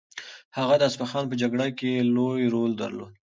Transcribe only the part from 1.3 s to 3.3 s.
جګړه کې لوی رول درلود.